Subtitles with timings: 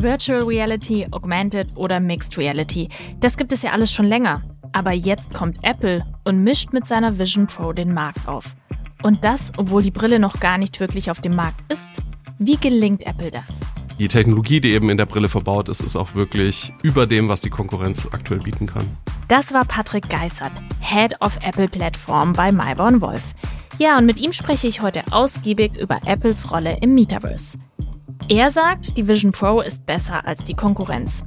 [0.00, 2.88] Virtual Reality, Augmented oder Mixed Reality.
[3.18, 4.42] Das gibt es ja alles schon länger.
[4.72, 8.54] Aber jetzt kommt Apple und mischt mit seiner Vision Pro den Markt auf.
[9.02, 11.88] Und das, obwohl die Brille noch gar nicht wirklich auf dem Markt ist.
[12.38, 13.60] Wie gelingt Apple das?
[13.98, 17.40] Die Technologie, die eben in der Brille verbaut ist, ist auch wirklich über dem, was
[17.40, 18.88] die Konkurrenz aktuell bieten kann.
[19.26, 23.34] Das war Patrick Geissert, Head of Apple Platform bei Myborn Wolf.
[23.78, 27.58] Ja, und mit ihm spreche ich heute ausgiebig über Apples Rolle im Metaverse.
[28.30, 31.24] Er sagt, die Vision Pro ist besser als die Konkurrenz.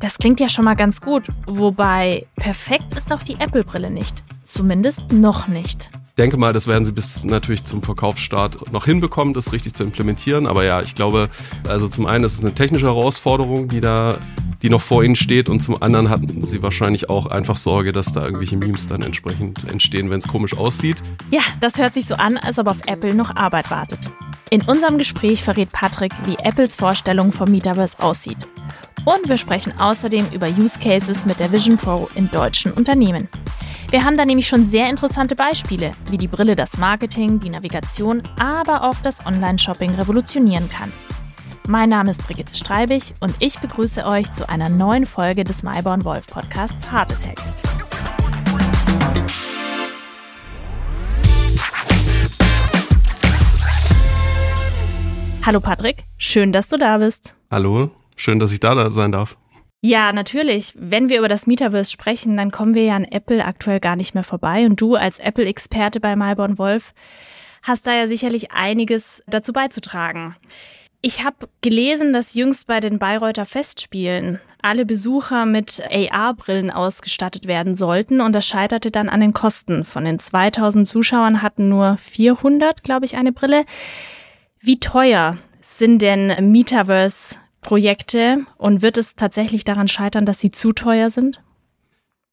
[0.00, 4.24] Das klingt ja schon mal ganz gut, wobei perfekt ist auch die Apple-Brille nicht.
[4.42, 5.90] Zumindest noch nicht.
[5.92, 9.84] Ich denke mal, das werden sie bis natürlich zum Verkaufsstart noch hinbekommen, das richtig zu
[9.84, 10.46] implementieren.
[10.46, 11.28] Aber ja, ich glaube,
[11.68, 14.16] also zum einen ist es eine technische Herausforderung, die da,
[14.62, 18.10] die noch vor ihnen steht, und zum anderen hatten sie wahrscheinlich auch einfach Sorge, dass
[18.10, 21.02] da irgendwelche Memes dann entsprechend entstehen, wenn es komisch aussieht.
[21.30, 24.10] Ja, das hört sich so an, als ob auf Apple noch Arbeit wartet.
[24.52, 28.36] In unserem Gespräch verrät Patrick, wie Apples Vorstellung vom Metaverse aussieht.
[29.06, 33.30] Und wir sprechen außerdem über Use Cases mit der Vision Pro in deutschen Unternehmen.
[33.88, 38.22] Wir haben da nämlich schon sehr interessante Beispiele, wie die Brille das Marketing, die Navigation,
[38.38, 40.92] aber auch das Online-Shopping revolutionieren kann.
[41.66, 46.04] Mein Name ist Brigitte Streibig und ich begrüße euch zu einer neuen Folge des Myborn
[46.04, 47.38] Wolf Podcasts Heart Attack.
[55.44, 57.34] Hallo Patrick, schön, dass du da bist.
[57.50, 59.36] Hallo, schön, dass ich da sein darf.
[59.80, 60.72] Ja, natürlich.
[60.76, 64.14] Wenn wir über das Metaverse sprechen, dann kommen wir ja an Apple aktuell gar nicht
[64.14, 64.64] mehr vorbei.
[64.66, 66.94] Und du als Apple-Experte bei Malborn Wolf
[67.64, 70.36] hast da ja sicherlich einiges dazu beizutragen.
[71.00, 77.74] Ich habe gelesen, dass jüngst bei den Bayreuther Festspielen alle Besucher mit AR-Brillen ausgestattet werden
[77.74, 79.82] sollten und das scheiterte dann an den Kosten.
[79.82, 83.64] Von den 2000 Zuschauern hatten nur 400, glaube ich, eine Brille.
[84.64, 90.72] Wie teuer sind denn Metaverse Projekte und wird es tatsächlich daran scheitern, dass sie zu
[90.72, 91.42] teuer sind?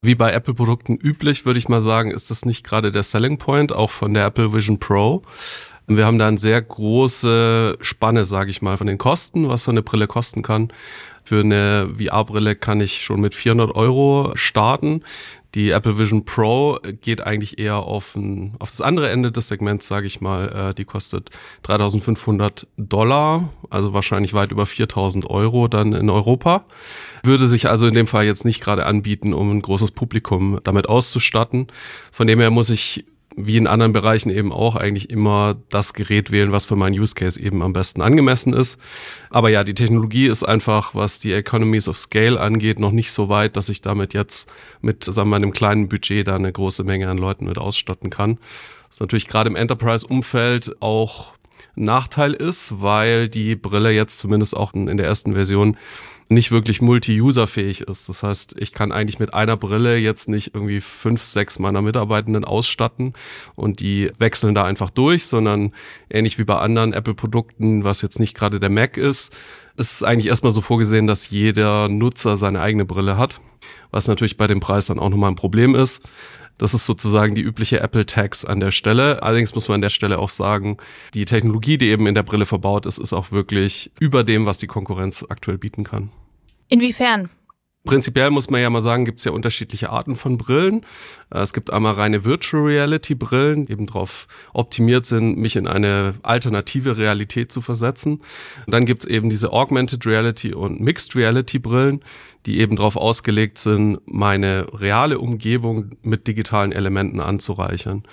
[0.04, 3.72] Wie bei Apple-Produkten üblich, würde ich mal sagen, ist das nicht gerade der Selling Point,
[3.72, 5.24] auch von der Apple Vision Pro.
[5.88, 9.72] Wir haben da eine sehr große Spanne, sage ich mal, von den Kosten, was so
[9.72, 10.72] eine Brille kosten kann.
[11.30, 15.04] Für eine VR-Brille kann ich schon mit 400 Euro starten.
[15.54, 19.88] Die Apple Vision Pro geht eigentlich eher auf, ein, auf das andere Ende des Segments,
[19.88, 20.72] sage ich mal.
[20.72, 21.30] Äh, die kostet
[21.66, 26.66] 3.500 Dollar, also wahrscheinlich weit über 4.000 Euro dann in Europa.
[27.22, 30.90] Würde sich also in dem Fall jetzt nicht gerade anbieten, um ein großes Publikum damit
[30.90, 31.68] auszustatten.
[32.12, 36.32] Von dem her muss ich wie in anderen Bereichen eben auch eigentlich immer das Gerät
[36.32, 38.80] wählen, was für meinen Use Case eben am besten angemessen ist.
[39.30, 43.30] Aber ja, die Technologie ist einfach, was die Economies of Scale angeht, noch nicht so
[43.30, 44.52] weit, dass ich damit jetzt
[44.82, 48.40] mit, sagen wir einem kleinen Budget da eine große Menge an Leuten mit ausstatten kann.
[48.88, 51.34] Das ist natürlich gerade im Enterprise-Umfeld auch
[51.76, 55.78] Nachteil ist, weil die Brille jetzt zumindest auch in der ersten Version
[56.30, 58.08] nicht wirklich multi-user-fähig ist.
[58.08, 62.46] Das heißt, ich kann eigentlich mit einer Brille jetzt nicht irgendwie fünf, sechs meiner Mitarbeitenden
[62.46, 63.14] ausstatten
[63.56, 65.74] und die wechseln da einfach durch, sondern
[66.10, 69.36] ähnlich wie bei anderen Apple-Produkten, was jetzt nicht gerade der Mac ist,
[69.76, 73.42] ist es eigentlich erstmal so vorgesehen, dass jeder Nutzer seine eigene Brille hat,
[73.90, 76.08] was natürlich bei dem Preis dann auch nochmal ein Problem ist.
[76.60, 79.24] Das ist sozusagen die übliche Apple Tax an der Stelle.
[79.24, 80.78] Allerdings muss man an der Stelle auch sagen,
[81.14, 84.58] die Technologie, die eben in der Brille verbaut ist, ist auch wirklich über dem, was
[84.58, 86.12] die Konkurrenz aktuell bieten kann.
[86.70, 87.30] Inwiefern?
[87.86, 90.82] Prinzipiell muss man ja mal sagen, gibt es ja unterschiedliche Arten von Brillen.
[91.34, 95.66] Äh, es gibt einmal reine Virtual Reality Brillen, die eben darauf optimiert sind, mich in
[95.66, 98.22] eine alternative Realität zu versetzen.
[98.66, 102.02] Und dann gibt es eben diese Augmented Reality und Mixed Reality Brillen,
[102.46, 108.04] die eben darauf ausgelegt sind, meine reale Umgebung mit digitalen Elementen anzureichern.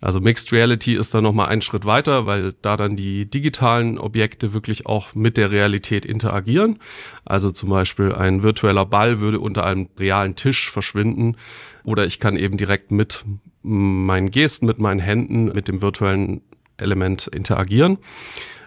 [0.00, 4.52] Also Mixed Reality ist dann nochmal einen Schritt weiter, weil da dann die digitalen Objekte
[4.52, 6.78] wirklich auch mit der Realität interagieren.
[7.24, 11.36] Also zum Beispiel ein virtueller Ball würde unter einem realen Tisch verschwinden
[11.84, 13.24] oder ich kann eben direkt mit
[13.62, 16.42] meinen Gesten, mit meinen Händen, mit dem virtuellen
[16.76, 17.98] Element interagieren.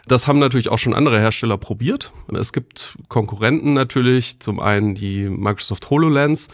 [0.07, 2.11] Das haben natürlich auch schon andere Hersteller probiert.
[2.33, 6.49] Es gibt Konkurrenten natürlich, zum einen die Microsoft HoloLens,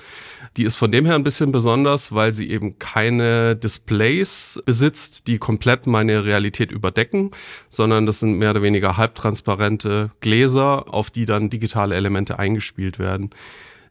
[0.58, 5.38] die ist von dem her ein bisschen besonders, weil sie eben keine Displays besitzt, die
[5.38, 7.32] komplett meine Realität überdecken,
[7.70, 13.30] sondern das sind mehr oder weniger halbtransparente Gläser, auf die dann digitale Elemente eingespielt werden.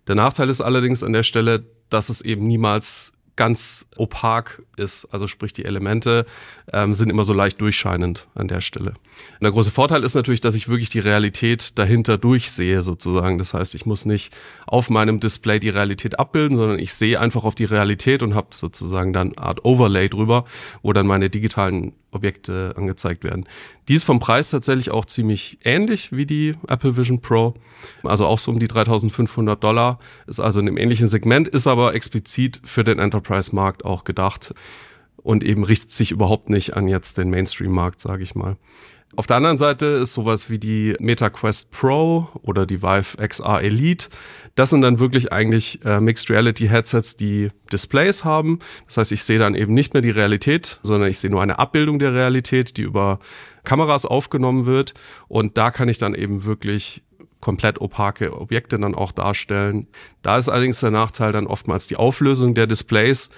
[0.09, 5.07] Der Nachteil ist allerdings an der Stelle, dass es eben niemals ganz opak ist.
[5.13, 6.27] Also sprich, die Elemente
[6.73, 8.91] ähm, sind immer so leicht durchscheinend an der Stelle.
[8.91, 13.39] Und der große Vorteil ist natürlich, dass ich wirklich die Realität dahinter durchsehe sozusagen.
[13.39, 14.35] Das heißt, ich muss nicht
[14.67, 18.49] auf meinem Display die Realität abbilden, sondern ich sehe einfach auf die Realität und habe
[18.51, 20.45] sozusagen dann Art Overlay drüber,
[20.83, 23.47] wo dann meine digitalen Objekte angezeigt werden.
[23.89, 27.55] Die ist vom Preis tatsächlich auch ziemlich ähnlich wie die Apple Vision Pro.
[28.03, 29.99] Also auch so um die 3500 Dollar.
[30.27, 34.55] Ist also in einem ähnlichen Segment, ist aber explizit für den Enterprise-Markt auch gedacht
[35.27, 38.57] und eben richtet sich überhaupt nicht an jetzt den Mainstream-Markt, sage ich mal.
[39.15, 44.09] Auf der anderen Seite ist sowas wie die MetaQuest Pro oder die Vive XR Elite.
[44.57, 48.59] Das sind dann wirklich eigentlich äh, Mixed Reality Headsets, die Displays haben.
[48.87, 51.59] Das heißt, ich sehe dann eben nicht mehr die Realität, sondern ich sehe nur eine
[51.59, 53.21] Abbildung der Realität, die über
[53.65, 54.95] Kameras aufgenommen wird.
[55.29, 57.03] Und da kann ich dann eben wirklich
[57.41, 59.87] komplett opake Objekte dann auch darstellen.
[60.23, 63.31] Da ist allerdings der Nachteil dann oftmals die Auflösung der Displays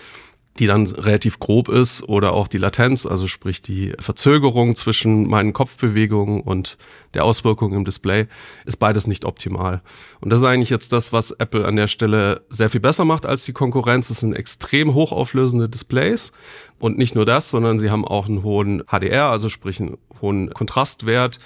[0.58, 5.52] die dann relativ grob ist oder auch die Latenz, also sprich die Verzögerung zwischen meinen
[5.52, 6.78] Kopfbewegungen und
[7.14, 8.26] der Auswirkung im Display,
[8.66, 9.82] ist beides nicht optimal.
[10.20, 13.24] Und das ist eigentlich jetzt das, was Apple an der Stelle sehr viel besser macht
[13.24, 14.10] als die Konkurrenz.
[14.10, 16.32] Es sind extrem hochauflösende Displays
[16.78, 20.50] und nicht nur das, sondern sie haben auch einen hohen HDR, also sprich einen hohen
[20.50, 21.38] Kontrastwert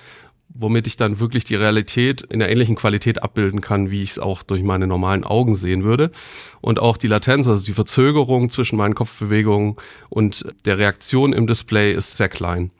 [0.55, 4.19] womit ich dann wirklich die Realität in der ähnlichen Qualität abbilden kann, wie ich es
[4.19, 6.11] auch durch meine normalen Augen sehen würde.
[6.61, 9.77] Und auch die Latenz, also die Verzögerung zwischen meinen Kopfbewegungen
[10.09, 12.71] und der Reaktion im Display ist sehr klein.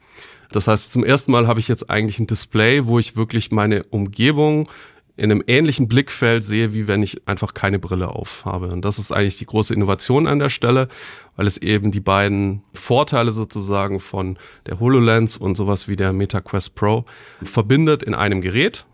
[0.51, 3.83] Das heißt, zum ersten Mal habe ich jetzt eigentlich ein Display, wo ich wirklich meine
[3.85, 4.69] Umgebung
[5.15, 8.69] in einem ähnlichen Blickfeld sehe, wie wenn ich einfach keine Brille auf habe.
[8.69, 10.87] Und das ist eigentlich die große Innovation an der Stelle,
[11.35, 16.73] weil es eben die beiden Vorteile sozusagen von der HoloLens und sowas wie der MetaQuest
[16.73, 17.05] Pro
[17.43, 18.85] verbindet in einem Gerät.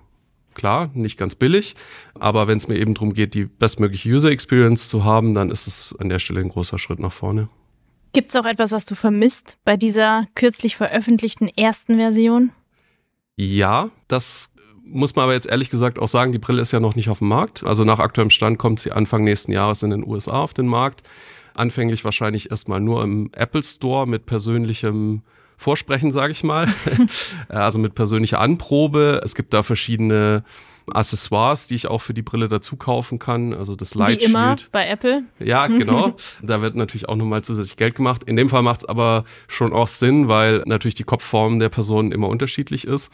[0.56, 1.76] Klar, nicht ganz billig,
[2.16, 5.68] aber wenn es mir eben darum geht, die bestmögliche User Experience zu haben, dann ist
[5.68, 7.48] es an der Stelle ein großer Schritt nach vorne.
[8.12, 12.52] Gibt es auch etwas, was du vermisst bei dieser kürzlich veröffentlichten ersten Version?
[13.38, 14.52] Ja, das
[14.92, 17.20] muss man aber jetzt ehrlich gesagt auch sagen, die Brille ist ja noch nicht auf
[17.20, 17.64] dem Markt.
[17.64, 21.04] Also nach aktuellem Stand kommt sie Anfang nächsten Jahres in den USA auf den Markt.
[21.54, 25.22] Anfänglich wahrscheinlich erstmal nur im Apple Store mit persönlichem
[25.58, 26.68] Vorsprechen, sage ich mal.
[27.50, 29.22] also mit persönlicher Anprobe.
[29.24, 30.44] Es gibt da verschiedene
[30.94, 33.54] Accessoires, die ich auch für die Brille dazu kaufen kann.
[33.54, 35.24] Also das Light Wie immer bei Apple.
[35.40, 36.16] Ja, genau.
[36.42, 38.24] da wird natürlich auch nochmal zusätzlich Geld gemacht.
[38.24, 42.12] In dem Fall macht es aber schon auch Sinn, weil natürlich die Kopfform der Person
[42.12, 43.12] immer unterschiedlich ist.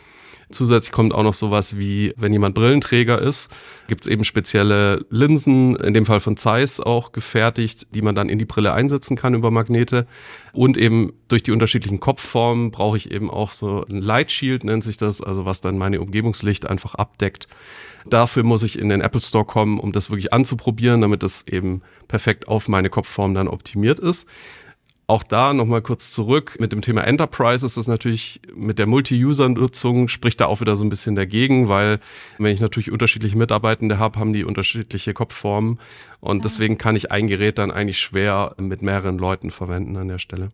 [0.52, 3.50] Zusätzlich kommt auch noch sowas wie, wenn jemand Brillenträger ist,
[3.88, 8.30] gibt es eben spezielle Linsen, in dem Fall von Zeiss auch gefertigt, die man dann
[8.30, 10.06] in die Brille einsetzen kann über Magnete.
[10.54, 14.84] Und eben durch die unterschiedlichen Kopfformen brauche ich eben auch so ein Light Shield, nennt
[14.84, 17.48] sich das, also was dann meine Umgebungslicht einfach abdeckt.
[18.08, 21.82] Dafür muss ich in den Apple Store kommen, um das wirklich anzuprobieren, damit das eben
[22.08, 24.28] perfekt auf meine Kopfform dann optimiert ist.
[25.08, 26.58] Auch da nochmal kurz zurück.
[26.60, 30.84] Mit dem Thema Enterprise ist es natürlich mit der Multi-User-Nutzung spricht da auch wieder so
[30.84, 32.00] ein bisschen dagegen, weil
[32.40, 35.80] wenn ich natürlich unterschiedliche Mitarbeitende habe, haben die unterschiedliche Kopfformen
[36.22, 36.42] und ja.
[36.44, 40.52] deswegen kann ich ein Gerät dann eigentlich schwer mit mehreren Leuten verwenden an der Stelle.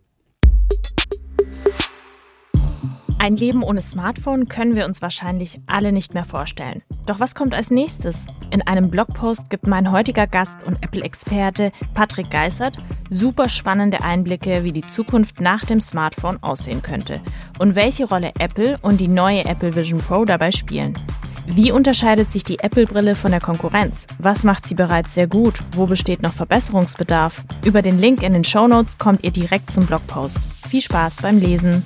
[3.24, 6.82] Ein Leben ohne Smartphone können wir uns wahrscheinlich alle nicht mehr vorstellen.
[7.06, 8.26] Doch was kommt als nächstes?
[8.50, 12.78] In einem Blogpost gibt mein heutiger Gast und Apple-Experte Patrick Geissert
[13.12, 17.22] super spannende Einblicke, wie die Zukunft nach dem Smartphone aussehen könnte
[17.60, 20.98] und welche Rolle Apple und die neue Apple Vision Pro dabei spielen.
[21.46, 24.08] Wie unterscheidet sich die Apple-Brille von der Konkurrenz?
[24.18, 25.62] Was macht sie bereits sehr gut?
[25.74, 27.44] Wo besteht noch Verbesserungsbedarf?
[27.66, 30.40] Über den Link in den Show Notes kommt ihr direkt zum Blogpost.
[30.68, 31.84] Viel Spaß beim Lesen!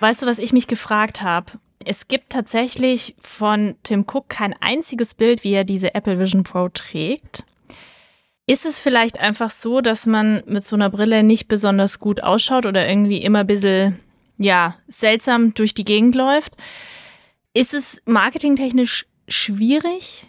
[0.00, 1.52] Weißt du, was ich mich gefragt habe?
[1.84, 6.68] Es gibt tatsächlich von Tim Cook kein einziges Bild, wie er diese Apple Vision Pro
[6.68, 7.44] trägt.
[8.46, 12.64] Ist es vielleicht einfach so, dass man mit so einer Brille nicht besonders gut ausschaut
[12.64, 13.98] oder irgendwie immer ein bisschen,
[14.38, 16.56] ja, seltsam durch die Gegend läuft?
[17.52, 20.26] Ist es marketingtechnisch schwierig,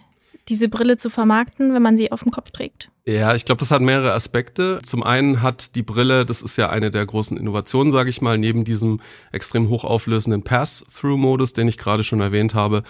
[0.49, 2.89] diese Brille zu vermarkten, wenn man sie auf dem Kopf trägt?
[3.05, 4.79] Ja, ich glaube, das hat mehrere Aspekte.
[4.83, 8.37] Zum einen hat die Brille, das ist ja eine der großen Innovationen, sage ich mal,
[8.37, 8.99] neben diesem
[9.31, 12.83] extrem hochauflösenden Pass-Through-Modus, den ich gerade schon erwähnt habe,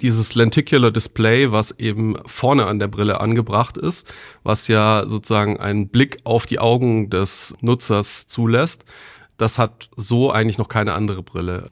[0.00, 5.88] dieses Lenticular Display, was eben vorne an der Brille angebracht ist, was ja sozusagen einen
[5.88, 8.84] Blick auf die Augen des Nutzers zulässt.
[9.36, 11.70] Das hat so eigentlich noch keine andere Brille.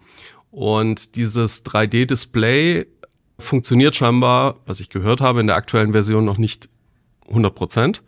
[0.51, 2.87] Und dieses 3D-Display
[3.43, 6.69] funktioniert scheinbar, was ich gehört habe, in der aktuellen Version noch nicht
[7.29, 8.03] 100 Prozent,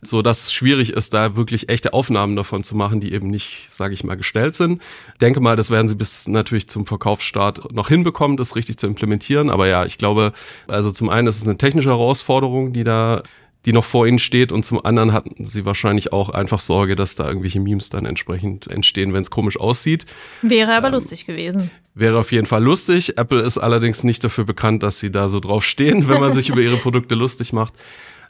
[0.00, 3.94] so dass schwierig ist, da wirklich echte Aufnahmen davon zu machen, die eben nicht, sage
[3.94, 4.80] ich mal, gestellt sind.
[5.20, 9.50] Denke mal, das werden sie bis natürlich zum Verkaufsstart noch hinbekommen, das richtig zu implementieren.
[9.50, 10.32] Aber ja, ich glaube,
[10.68, 13.22] also zum einen ist es eine technische Herausforderung, die da
[13.64, 17.16] die noch vor ihnen steht und zum anderen hatten sie wahrscheinlich auch einfach Sorge, dass
[17.16, 20.06] da irgendwelche Memes dann entsprechend entstehen, wenn es komisch aussieht.
[20.42, 21.70] Wäre aber ähm, lustig gewesen.
[21.94, 23.18] Wäre auf jeden Fall lustig.
[23.18, 26.48] Apple ist allerdings nicht dafür bekannt, dass sie da so drauf stehen, wenn man sich
[26.50, 27.74] über ihre Produkte lustig macht.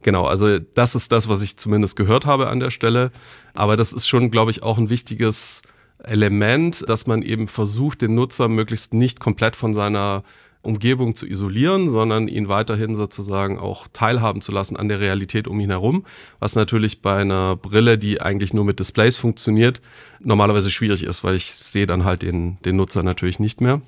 [0.02, 3.10] Genau, also das ist das, was ich zumindest gehört habe an der Stelle.
[3.54, 5.62] Aber das ist schon, glaube ich, auch ein wichtiges
[6.02, 10.22] Element, dass man eben versucht, den Nutzer möglichst nicht komplett von seiner
[10.68, 15.58] Umgebung zu isolieren, sondern ihn weiterhin sozusagen auch teilhaben zu lassen an der Realität um
[15.58, 16.04] ihn herum,
[16.38, 19.80] was natürlich bei einer Brille, die eigentlich nur mit Displays funktioniert,
[20.20, 23.80] normalerweise schwierig ist, weil ich sehe dann halt den, den Nutzer natürlich nicht mehr.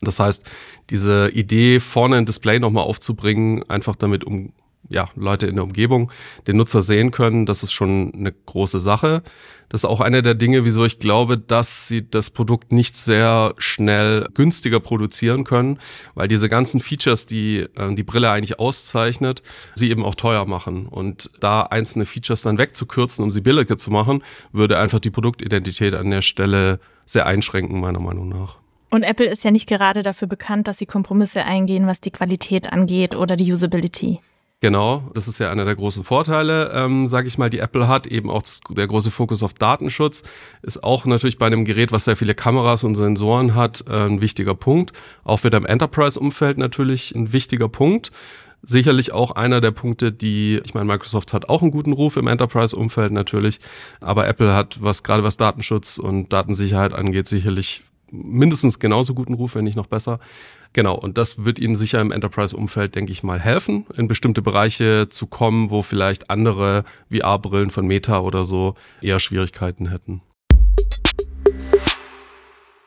[0.00, 0.48] Das heißt,
[0.90, 4.52] diese Idee, vorne ein Display nochmal aufzubringen, einfach damit um
[4.88, 6.10] ja, Leute in der Umgebung
[6.46, 9.22] den Nutzer sehen können, das ist schon eine große Sache.
[9.68, 13.54] Das ist auch eine der Dinge, wieso ich glaube, dass sie das Produkt nicht sehr
[13.58, 15.78] schnell günstiger produzieren können,
[16.14, 19.42] weil diese ganzen Features, die äh, die Brille eigentlich auszeichnet,
[19.74, 20.86] sie eben auch teuer machen.
[20.86, 25.94] Und da einzelne Features dann wegzukürzen, um sie billiger zu machen, würde einfach die Produktidentität
[25.94, 28.56] an der Stelle sehr einschränken, meiner Meinung nach.
[28.90, 32.72] Und Apple ist ja nicht gerade dafür bekannt, dass sie Kompromisse eingehen, was die Qualität
[32.72, 34.20] angeht oder die Usability.
[34.60, 38.08] Genau, das ist ja einer der großen Vorteile, ähm, sage ich mal, die Apple hat.
[38.08, 40.24] Eben auch das, der große Fokus auf Datenschutz
[40.62, 44.20] ist auch natürlich bei einem Gerät, was sehr viele Kameras und Sensoren hat, äh, ein
[44.20, 44.92] wichtiger Punkt.
[45.22, 48.10] Auch wieder im Enterprise-Umfeld natürlich ein wichtiger Punkt.
[48.62, 52.26] Sicherlich auch einer der Punkte, die, ich meine, Microsoft hat auch einen guten Ruf im
[52.26, 53.60] Enterprise-Umfeld natürlich,
[54.00, 59.54] aber Apple hat, was gerade was Datenschutz und Datensicherheit angeht, sicherlich mindestens genauso guten Ruf,
[59.54, 60.18] wenn nicht noch besser.
[60.72, 65.08] Genau, und das wird Ihnen sicher im Enterprise-Umfeld, denke ich mal, helfen, in bestimmte Bereiche
[65.08, 70.22] zu kommen, wo vielleicht andere VR-Brillen von Meta oder so eher Schwierigkeiten hätten.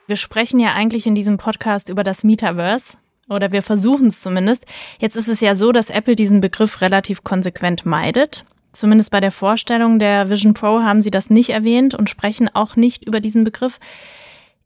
[0.08, 2.98] Wir sprechen ja eigentlich in diesem Podcast über das Metaverse.
[3.30, 4.66] Oder wir versuchen es zumindest.
[5.00, 8.44] Jetzt ist es ja so, dass Apple diesen Begriff relativ konsequent meidet.
[8.74, 12.76] Zumindest bei der Vorstellung der Vision Pro haben sie das nicht erwähnt und sprechen auch
[12.76, 13.80] nicht über diesen Begriff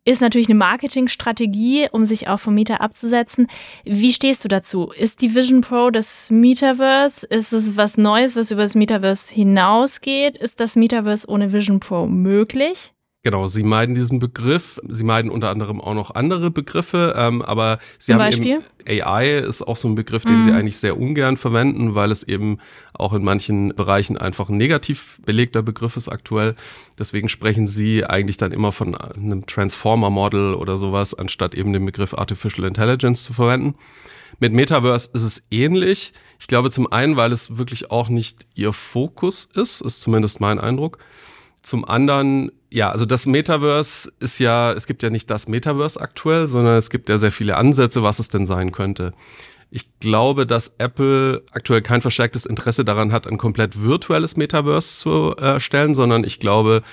[0.05, 3.47] ist natürlich eine Marketingstrategie, um sich auch vom Meta abzusetzen.
[3.83, 4.91] Wie stehst du dazu?
[4.95, 7.25] Ist die Vision Pro das Metaverse?
[7.25, 10.37] Ist es was Neues, was über das Metaverse hinausgeht?
[10.37, 12.93] Ist das Metaverse ohne Vision Pro möglich?
[13.25, 14.79] Genau, sie meiden diesen Begriff.
[14.87, 18.61] Sie meiden unter anderem auch noch andere Begriffe, ähm, aber sie Zum haben Beispiel?
[18.85, 20.43] eben AI ist auch so ein Begriff, den mhm.
[20.43, 22.59] sie eigentlich sehr ungern verwenden, weil es eben
[22.93, 26.53] auch in manchen Bereichen einfach ein negativ belegter Begriff ist aktuell.
[26.99, 32.13] Deswegen sprechen sie eigentlich dann immer von einem Transformer-Model oder sowas, anstatt eben den Begriff
[32.13, 33.73] Artificial Intelligence zu verwenden.
[34.39, 36.13] Mit Metaverse ist es ähnlich.
[36.39, 40.59] Ich glaube zum einen, weil es wirklich auch nicht ihr Fokus ist, ist zumindest mein
[40.59, 40.99] Eindruck.
[41.65, 46.45] Zum anderen, ja, also das Metaverse ist ja, es gibt ja nicht das Metaverse aktuell,
[46.45, 49.13] sondern es gibt ja sehr viele Ansätze, was es denn sein könnte.
[49.71, 55.35] Ich glaube, dass Apple aktuell kein verstärktes Interesse daran hat, ein komplett virtuelles Metaverse zu
[55.37, 56.83] erstellen, sondern ich glaube,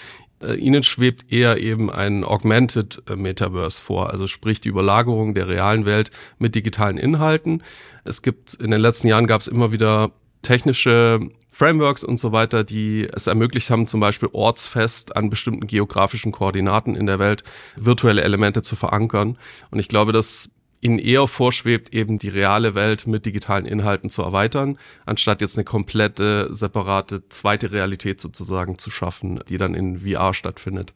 [0.41, 5.49] äh, ihnen schwebt eher eben ein Augmented äh, Metaverse vor, also sprich die Überlagerung der
[5.49, 7.63] realen Welt mit digitalen Inhalten.
[8.05, 10.13] Es gibt in den letzten Jahren gab es immer wieder
[10.43, 11.21] technische
[11.51, 16.97] Frameworks und so weiter, die es ermöglicht haben, zum Beispiel ortsfest an bestimmten geografischen Koordinaten
[16.97, 17.45] in der Welt
[17.77, 19.39] virtuelle Elemente zu verankern.
[19.71, 24.23] Und ich glaube, dass ihnen eher vorschwebt, eben die reale Welt mit digitalen Inhalten zu
[24.23, 30.35] erweitern, anstatt jetzt eine komplette, separate zweite Realität sozusagen zu schaffen, die dann in VR
[30.35, 30.93] stattfindet.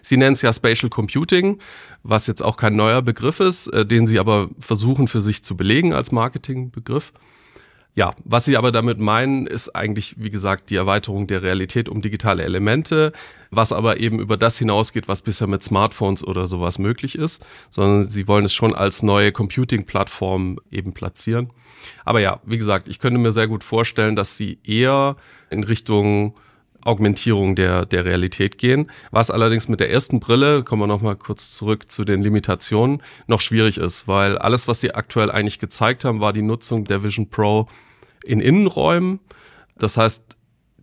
[0.00, 1.58] Sie nennen es ja Spatial Computing,
[2.04, 5.56] was jetzt auch kein neuer Begriff ist, äh, den sie aber versuchen für sich zu
[5.56, 7.12] belegen als Marketingbegriff.
[7.94, 12.00] Ja, was sie aber damit meinen, ist eigentlich, wie gesagt, die Erweiterung der Realität um
[12.00, 13.12] digitale Elemente,
[13.50, 18.06] was aber eben über das hinausgeht, was bisher mit Smartphones oder sowas möglich ist, sondern
[18.06, 21.50] sie wollen es schon als neue Computing-Plattform eben platzieren.
[22.04, 25.16] Aber ja, wie gesagt, ich könnte mir sehr gut vorstellen, dass sie eher
[25.50, 26.34] in Richtung
[26.88, 28.90] Augmentierung der, der Realität gehen.
[29.10, 33.40] Was allerdings mit der ersten Brille, kommen wir nochmal kurz zurück zu den Limitationen, noch
[33.40, 37.28] schwierig ist, weil alles, was sie aktuell eigentlich gezeigt haben, war die Nutzung der Vision
[37.28, 37.68] Pro
[38.24, 39.20] in Innenräumen.
[39.76, 40.36] Das heißt,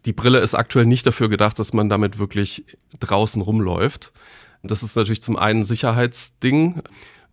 [0.06, 2.66] die Brille ist aktuell nicht dafür gedacht, dass man damit wirklich
[3.00, 4.14] draußen rumläuft.
[4.64, 6.82] Das ist natürlich zum einen Sicherheitsding,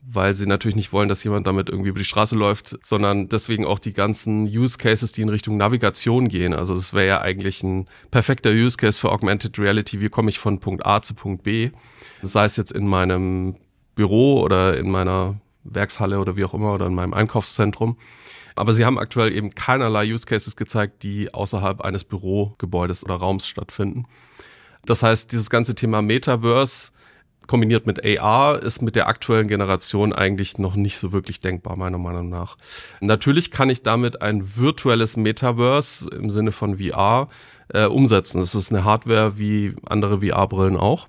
[0.04, 3.64] weil sie natürlich nicht wollen, dass jemand damit irgendwie über die Straße läuft, sondern deswegen
[3.64, 6.54] auch die ganzen Use Cases, die in Richtung Navigation gehen.
[6.54, 10.00] Also es wäre ja eigentlich ein perfekter Use Case für Augmented Reality.
[10.00, 11.70] Wie komme ich von Punkt A zu Punkt B?
[12.22, 13.56] Sei es jetzt in meinem
[13.94, 17.96] Büro oder in meiner Werkshalle oder wie auch immer oder in meinem Einkaufszentrum.
[18.56, 23.46] Aber sie haben aktuell eben keinerlei Use Cases gezeigt, die außerhalb eines Bürogebäudes oder Raums
[23.46, 24.06] stattfinden.
[24.84, 26.90] Das heißt, dieses ganze Thema Metaverse
[27.52, 31.98] kombiniert mit AR ist mit der aktuellen Generation eigentlich noch nicht so wirklich denkbar, meiner
[31.98, 32.56] Meinung nach.
[33.02, 37.28] Natürlich kann ich damit ein virtuelles Metaverse im Sinne von VR
[37.68, 38.40] äh, umsetzen.
[38.40, 41.08] Es ist eine Hardware wie andere VR-Brillen auch.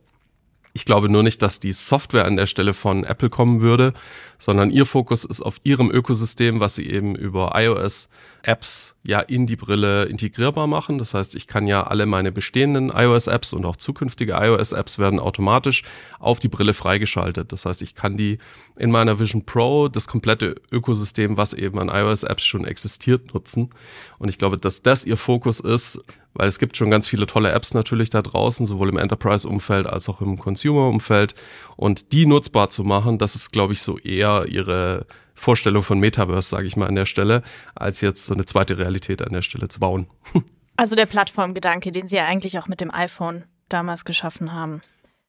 [0.76, 3.94] Ich glaube nur nicht, dass die Software an der Stelle von Apple kommen würde,
[4.40, 8.10] sondern ihr Fokus ist auf ihrem Ökosystem, was sie eben über iOS
[8.42, 10.98] Apps ja in die Brille integrierbar machen.
[10.98, 15.84] Das heißt, ich kann ja alle meine bestehenden iOS-Apps und auch zukünftige iOS-Apps werden automatisch
[16.20, 17.52] auf die Brille freigeschaltet.
[17.52, 18.40] Das heißt, ich kann die
[18.76, 23.70] in meiner Vision Pro, das komplette Ökosystem, was eben an iOS-Apps schon existiert, nutzen.
[24.18, 26.02] Und ich glaube, dass das ihr Fokus ist,
[26.34, 30.10] weil es gibt schon ganz viele tolle Apps natürlich da draußen, sowohl im Enterprise-Umfeld als
[30.10, 31.36] auch im Consumer-Umfeld.
[31.76, 36.50] Und die nutzbar zu machen, das ist, glaube ich, so eher ihre Vorstellung von Metaverse,
[36.50, 37.44] sage ich mal an der Stelle,
[37.76, 40.08] als jetzt so eine zweite Realität an der Stelle zu bauen.
[40.76, 44.82] Also der Plattformgedanke, den Sie ja eigentlich auch mit dem iPhone damals geschaffen haben.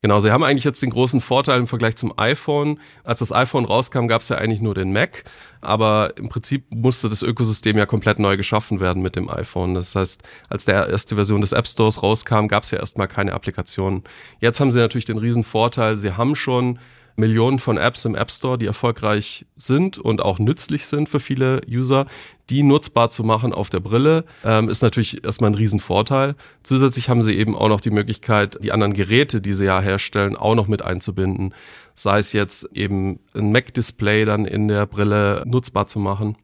[0.04, 2.78] Genau, sie haben eigentlich jetzt den großen Vorteil im Vergleich zum iPhone.
[3.04, 5.24] Als das iPhone rauskam, gab es ja eigentlich nur den Mac,
[5.62, 9.74] aber im Prinzip musste das Ökosystem ja komplett neu geschaffen werden mit dem iPhone.
[9.74, 13.32] Das heißt, als der erste Version des App Stores rauskam, gab es ja erstmal keine
[13.32, 14.04] Applikationen.
[14.40, 16.78] Jetzt haben sie natürlich den riesen Vorteil, sie haben schon
[17.16, 21.60] Millionen von Apps im App Store, die erfolgreich sind und auch nützlich sind für viele
[21.68, 22.06] User,
[22.50, 26.34] die nutzbar zu machen auf der Brille, ähm, ist natürlich erstmal ein Riesenvorteil.
[26.62, 30.36] Zusätzlich haben sie eben auch noch die Möglichkeit, die anderen Geräte, die sie ja herstellen,
[30.36, 31.54] auch noch mit einzubinden.
[31.94, 36.36] Sei es jetzt eben ein Mac-Display dann in der Brille nutzbar zu machen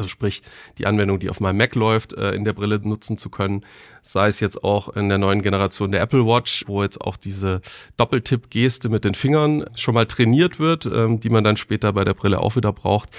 [0.00, 0.42] also sprich
[0.78, 3.64] die Anwendung, die auf meinem Mac läuft, äh, in der Brille nutzen zu können.
[4.02, 7.60] Sei es jetzt auch in der neuen Generation der Apple Watch, wo jetzt auch diese
[7.96, 12.14] Doppeltipp-Geste mit den Fingern schon mal trainiert wird, ähm, die man dann später bei der
[12.14, 13.10] Brille auch wieder braucht.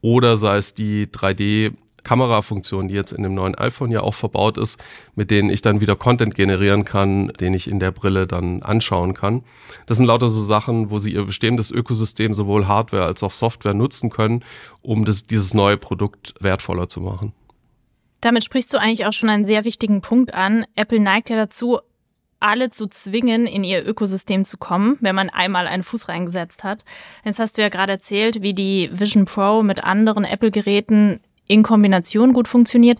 [0.00, 1.72] Oder sei es die 3D
[2.04, 4.82] Kamerafunktion, die jetzt in dem neuen iPhone ja auch verbaut ist,
[5.14, 9.14] mit denen ich dann wieder Content generieren kann, den ich in der Brille dann anschauen
[9.14, 9.44] kann.
[9.86, 13.74] Das sind lauter so Sachen, wo sie ihr bestehendes Ökosystem sowohl Hardware als auch Software
[13.74, 14.44] nutzen können,
[14.80, 17.32] um das, dieses neue Produkt wertvoller zu machen.
[18.20, 20.64] Damit sprichst du eigentlich auch schon einen sehr wichtigen Punkt an.
[20.76, 21.80] Apple neigt ja dazu,
[22.42, 26.84] alle zu zwingen, in ihr Ökosystem zu kommen, wenn man einmal einen Fuß reingesetzt hat.
[27.24, 32.32] Jetzt hast du ja gerade erzählt, wie die Vision Pro mit anderen Apple-Geräten in Kombination
[32.32, 32.98] gut funktioniert.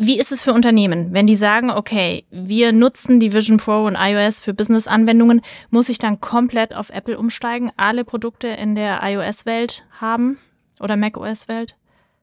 [0.00, 3.96] Wie ist es für Unternehmen, wenn die sagen, okay, wir nutzen die Vision Pro und
[3.98, 9.84] iOS für Business-Anwendungen, muss ich dann komplett auf Apple umsteigen, alle Produkte in der iOS-Welt
[10.00, 10.38] haben
[10.78, 11.74] oder macOS-Welt?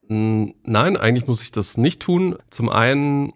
[0.07, 2.37] Nein, eigentlich muss ich das nicht tun.
[2.49, 3.33] Zum einen,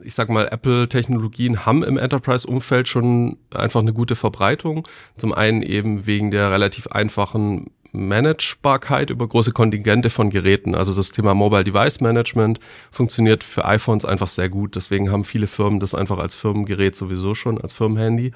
[0.00, 4.86] ich sag mal, Apple-Technologien haben im Enterprise-Umfeld schon einfach eine gute Verbreitung.
[5.16, 10.74] Zum einen eben wegen der relativ einfachen Managebarkeit über große Kontingente von Geräten.
[10.74, 14.76] Also das Thema Mobile Device Management funktioniert für iPhones einfach sehr gut.
[14.76, 18.32] Deswegen haben viele Firmen das einfach als Firmengerät sowieso schon, als Firmenhandy.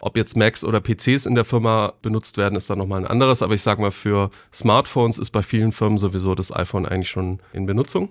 [0.00, 3.42] Ob jetzt Macs oder PCs in der Firma benutzt werden, ist dann nochmal ein anderes.
[3.42, 7.40] Aber ich sage mal, für Smartphones ist bei vielen Firmen sowieso das iPhone eigentlich schon
[7.52, 8.08] in Benutzung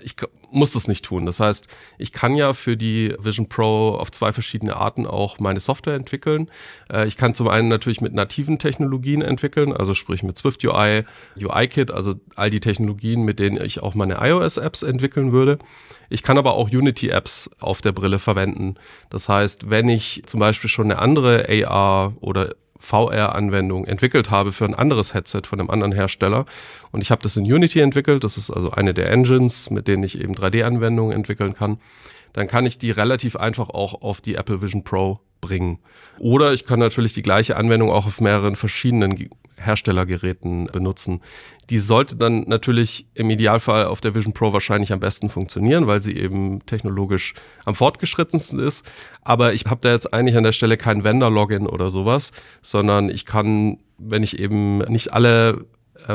[0.00, 0.14] ich
[0.50, 1.26] muss das nicht tun.
[1.26, 1.66] Das heißt,
[1.98, 6.50] ich kann ja für die Vision Pro auf zwei verschiedene Arten auch meine Software entwickeln.
[6.90, 11.04] Äh, ich kann zum einen natürlich mit nativen Technologien entwickeln, also sprich mit Swift UI,
[11.36, 15.58] UI-Kit, also all die Technologien, mit denen ich auch meine iOS-Apps entwickeln würde.
[16.08, 18.76] Ich kann aber auch Unity-Apps auf der Brille verwenden.
[19.10, 24.64] Das heißt, wenn ich zum Beispiel schon eine andere AR oder VR-Anwendung entwickelt habe für
[24.64, 26.46] ein anderes Headset von einem anderen Hersteller.
[26.90, 28.24] Und ich habe das in Unity entwickelt.
[28.24, 31.78] Das ist also eine der Engines, mit denen ich eben 3D-Anwendungen entwickeln kann.
[32.32, 35.78] Dann kann ich die relativ einfach auch auf die Apple Vision Pro bringen.
[36.18, 41.20] Oder ich kann natürlich die gleiche Anwendung auch auf mehreren verschiedenen Herstellergeräten benutzen.
[41.70, 46.02] Die sollte dann natürlich im Idealfall auf der Vision Pro wahrscheinlich am besten funktionieren, weil
[46.02, 48.86] sie eben technologisch am fortgeschrittensten ist.
[49.22, 53.26] Aber ich habe da jetzt eigentlich an der Stelle kein Vendor-Login oder sowas, sondern ich
[53.26, 55.66] kann, wenn ich eben nicht alle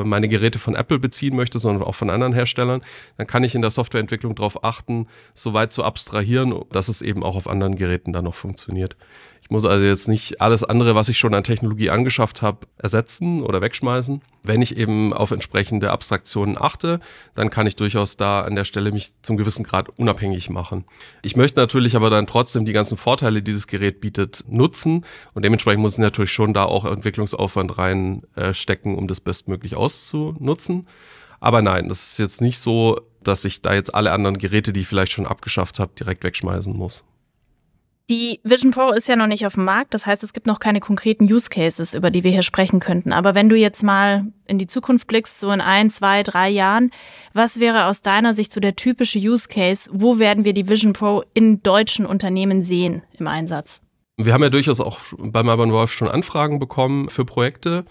[0.03, 2.81] meine Geräte von Apple beziehen möchte, sondern auch von anderen Herstellern,
[3.17, 7.23] dann kann ich in der Softwareentwicklung darauf achten, so weit zu abstrahieren, dass es eben
[7.23, 8.95] auch auf anderen Geräten dann noch funktioniert.
[9.43, 13.43] Ich muss also jetzt nicht alles andere, was ich schon an Technologie angeschafft habe, ersetzen
[13.43, 14.21] oder wegschmeißen.
[14.41, 17.01] Wenn ich eben auf entsprechende Abstraktionen achte,
[17.35, 20.85] dann kann ich durchaus da an der Stelle mich zum gewissen Grad unabhängig machen.
[21.23, 25.03] Ich möchte natürlich aber dann trotzdem die ganzen Vorteile, die dieses Gerät bietet, nutzen
[25.33, 30.87] und dementsprechend muss ich natürlich schon da auch Entwicklungsaufwand reinstecken, äh, um das bestmöglich auszunutzen.
[31.41, 34.81] Aber nein, das ist jetzt nicht so, dass ich da jetzt alle anderen Geräte, die
[34.81, 37.03] ich vielleicht schon abgeschafft habe, direkt wegschmeißen muss.
[38.09, 40.59] Die Vision Pro ist ja noch nicht auf dem Markt, das heißt, es gibt noch
[40.59, 43.13] keine konkreten Use Cases, über die wir hier sprechen könnten.
[43.13, 46.91] Aber wenn du jetzt mal in die Zukunft blickst, so in ein, zwei, drei Jahren,
[47.33, 49.89] was wäre aus deiner Sicht so der typische Use Case?
[49.93, 53.81] Wo werden wir die Vision Pro in deutschen Unternehmen sehen im Einsatz?
[54.17, 57.85] Wir haben ja durchaus auch bei Marban Wolf schon Anfragen bekommen für Projekte.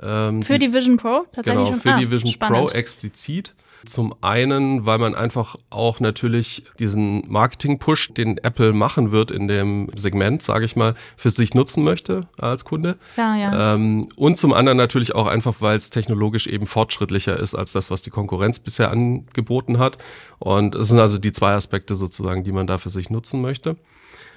[0.00, 1.80] Ähm, für die, die, Vision Pro tatsächlich genau, schon?
[1.80, 2.68] für ah, die Vision spannend.
[2.68, 3.54] Pro explizit.
[3.86, 9.88] Zum einen, weil man einfach auch natürlich diesen Marketing-Push, den Apple machen wird in dem
[9.96, 12.96] Segment, sage ich mal, für sich nutzen möchte als Kunde.
[13.16, 13.74] Ja, ja.
[13.74, 17.90] Ähm, und zum anderen natürlich auch einfach, weil es technologisch eben fortschrittlicher ist als das,
[17.90, 19.98] was die Konkurrenz bisher angeboten hat.
[20.38, 23.76] Und es sind also die zwei Aspekte sozusagen, die man da für sich nutzen möchte.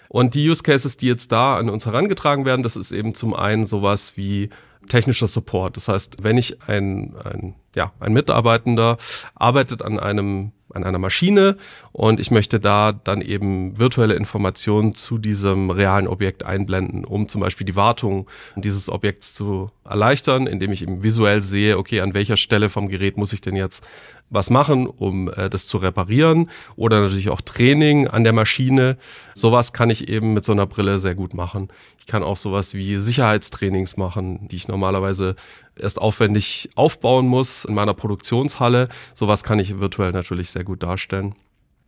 [0.10, 3.34] Und die Use Cases, die jetzt da an uns herangetragen werden, das ist eben zum
[3.34, 4.50] einen sowas wie
[4.88, 5.78] technischer Support.
[5.78, 8.98] Das heißt, wenn ich ein, ein, ja, ein Mitarbeitender
[9.36, 11.58] arbeitet an einem an einer Maschine
[11.92, 17.42] und ich möchte da dann eben virtuelle Informationen zu diesem realen Objekt einblenden, um zum
[17.42, 22.38] Beispiel die Wartung dieses Objekts zu erleichtern, indem ich eben visuell sehe, okay, an welcher
[22.38, 23.84] Stelle vom Gerät muss ich denn jetzt
[24.30, 28.98] was machen, um äh, das zu reparieren oder natürlich auch Training an der Maschine.
[29.36, 31.70] Sowas kann ich eben mit so einer Brille sehr gut machen.
[32.08, 35.36] Ich kann auch sowas wie Sicherheitstrainings machen, die ich normalerweise
[35.76, 38.88] erst aufwendig aufbauen muss in meiner Produktionshalle.
[39.14, 41.36] Sowas kann ich virtuell natürlich sehr gut darstellen.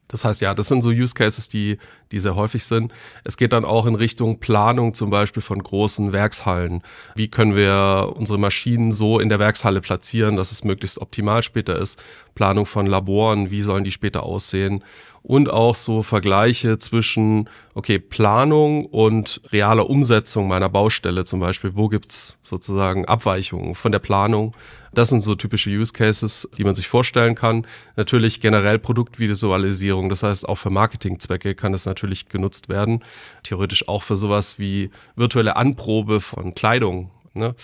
[0.10, 1.78] Das heißt, ja, das sind so Use Cases, die,
[2.12, 2.92] die sehr häufig sind.
[3.24, 6.82] Es geht dann auch in Richtung Planung zum Beispiel von großen Werkshallen.
[7.16, 11.80] Wie können wir unsere Maschinen so in der Werkshalle platzieren, dass es möglichst optimal später
[11.80, 11.98] ist?
[12.36, 14.84] Planung von Laboren, wie sollen die später aussehen?
[15.22, 21.72] Und auch so Vergleiche zwischen, okay, Planung und realer Umsetzung meiner Baustelle zum Beispiel.
[21.76, 24.56] Wo gibt's sozusagen Abweichungen von der Planung?
[24.94, 27.68] Das sind so typische Use Cases, die man sich vorstellen kann.
[27.96, 33.04] Natürlich generell Produktvisualisierung, das heißt auch für Marketingzwecke kann es natürlich genutzt werden.
[33.44, 37.56] Theoretisch auch für sowas wie virtuelle Anprobe von Kleidung ne?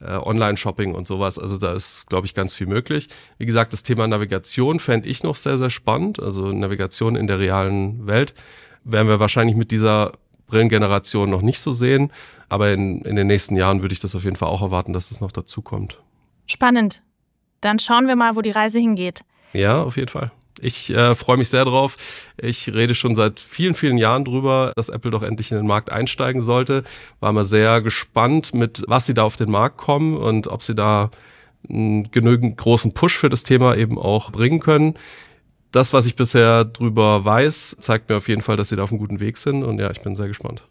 [0.00, 1.38] äh, Online-Shopping und sowas.
[1.38, 3.08] Also da ist, glaube ich, ganz viel möglich.
[3.38, 6.20] Wie gesagt, das Thema Navigation fände ich noch sehr, sehr spannend.
[6.20, 8.34] Also Navigation in der realen Welt
[8.84, 10.12] werden wir wahrscheinlich mit dieser
[10.46, 12.12] Brillengeneration noch nicht so sehen.
[12.48, 15.08] Aber in, in den nächsten Jahren würde ich das auf jeden Fall auch erwarten, dass
[15.08, 16.00] das noch dazu kommt.
[16.46, 17.02] Spannend.
[17.60, 19.24] Dann schauen wir mal, wo die Reise hingeht.
[19.54, 20.30] Ja, auf jeden Fall.
[20.64, 21.96] Ich äh, freue mich sehr drauf.
[22.38, 25.92] Ich rede schon seit vielen, vielen Jahren drüber, dass Apple doch endlich in den Markt
[25.92, 26.84] einsteigen sollte.
[27.20, 30.74] War mal sehr gespannt, mit was sie da auf den Markt kommen und ob sie
[30.74, 31.10] da
[31.68, 34.94] einen genügend großen Push für das Thema eben auch bringen können.
[35.70, 38.90] Das, was ich bisher drüber weiß, zeigt mir auf jeden Fall, dass sie da auf
[38.90, 39.64] einem guten Weg sind.
[39.64, 40.62] Und ja, ich bin sehr gespannt.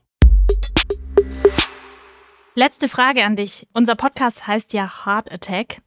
[2.55, 3.67] Letzte Frage an dich.
[3.73, 5.81] Unser Podcast heißt ja Heart Attack.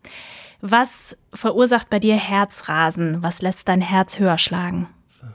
[0.61, 3.23] Was verursacht bei dir Herzrasen?
[3.23, 4.89] Was lässt dein Herz höher schlagen?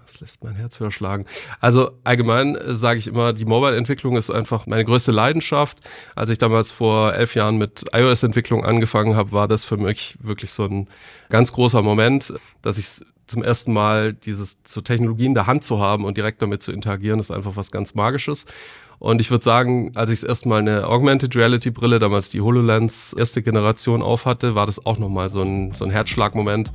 [0.05, 1.25] Das lässt mein Herz höher schlagen.
[1.59, 5.79] Also allgemein äh, sage ich immer, die Mobile-Entwicklung ist einfach meine größte Leidenschaft.
[6.15, 10.51] Als ich damals vor elf Jahren mit iOS-Entwicklung angefangen habe, war das für mich wirklich
[10.51, 10.87] so ein
[11.29, 15.79] ganz großer Moment, dass ich zum ersten Mal dieses so Technologie in der Hand zu
[15.79, 18.45] haben und direkt damit zu interagieren, ist einfach was ganz Magisches.
[18.99, 23.41] Und ich würde sagen, als ich das eine Augmented Reality Brille, damals die HoloLens erste
[23.41, 26.71] Generation auf hatte, war das auch nochmal so ein, so ein Herzschlagmoment.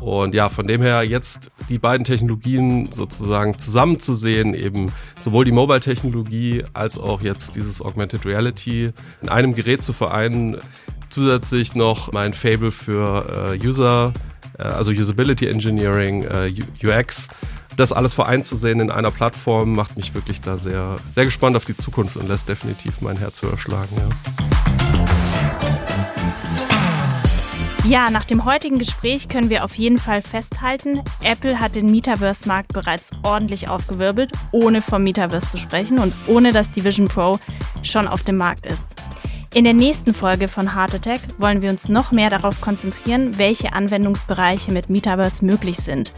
[0.00, 6.64] Und ja, von dem her jetzt die beiden Technologien sozusagen zusammenzusehen, eben sowohl die Mobile-Technologie
[6.74, 8.90] als auch jetzt dieses Augmented Reality
[9.22, 10.58] in einem Gerät zu vereinen,
[11.10, 14.12] zusätzlich noch mein Fable für äh, User,
[14.64, 17.28] also Usability Engineering, äh, UX
[17.78, 21.56] das alles vereint zu sehen in einer Plattform macht mich wirklich da sehr, sehr gespannt
[21.56, 23.94] auf die Zukunft und lässt definitiv mein Herz höher schlagen.
[23.96, 24.08] Ja.
[27.88, 32.74] Ja, nach dem heutigen Gespräch können wir auf jeden Fall festhalten, Apple hat den Metaverse-Markt
[32.74, 37.38] bereits ordentlich aufgewirbelt, ohne vom Metaverse zu sprechen und ohne dass die Vision Pro
[37.82, 38.88] schon auf dem Markt ist.
[39.54, 43.72] In der nächsten Folge von Heart Attack wollen wir uns noch mehr darauf konzentrieren, welche
[43.72, 46.12] Anwendungsbereiche mit Metaverse möglich sind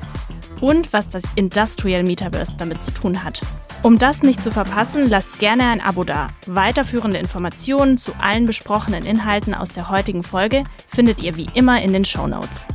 [0.61, 3.41] und was das Industrial Metaverse damit zu tun hat.
[3.85, 6.29] Um das nicht zu verpassen, lasst gerne ein Abo da.
[6.47, 11.93] Weiterführende Informationen zu allen besprochenen Inhalten aus der heutigen Folge findet ihr wie immer in
[11.93, 12.67] den Show Notes.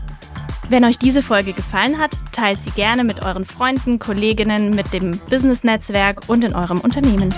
[0.70, 5.20] Wenn euch diese Folge gefallen hat, teilt sie gerne mit euren Freunden, Kolleginnen, mit dem
[5.30, 7.30] Business-Netzwerk und in eurem Unternehmen.